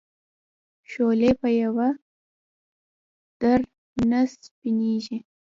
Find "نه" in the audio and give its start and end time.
4.09-4.21